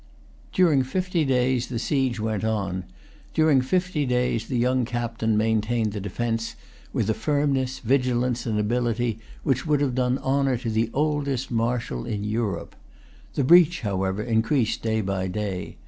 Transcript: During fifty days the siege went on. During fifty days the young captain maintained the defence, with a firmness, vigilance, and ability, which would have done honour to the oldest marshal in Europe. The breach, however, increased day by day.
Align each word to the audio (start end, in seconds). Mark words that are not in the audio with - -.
During 0.51 0.81
fifty 0.81 1.23
days 1.25 1.67
the 1.67 1.77
siege 1.77 2.19
went 2.19 2.43
on. 2.43 2.85
During 3.35 3.61
fifty 3.61 4.03
days 4.03 4.47
the 4.47 4.57
young 4.57 4.83
captain 4.83 5.37
maintained 5.37 5.93
the 5.93 6.01
defence, 6.01 6.55
with 6.91 7.07
a 7.07 7.13
firmness, 7.13 7.77
vigilance, 7.77 8.47
and 8.47 8.57
ability, 8.57 9.19
which 9.43 9.67
would 9.67 9.79
have 9.79 9.93
done 9.93 10.17
honour 10.17 10.57
to 10.57 10.71
the 10.71 10.89
oldest 10.91 11.51
marshal 11.51 12.07
in 12.07 12.23
Europe. 12.23 12.75
The 13.35 13.43
breach, 13.43 13.81
however, 13.81 14.23
increased 14.23 14.81
day 14.81 15.01
by 15.01 15.27
day. 15.27 15.77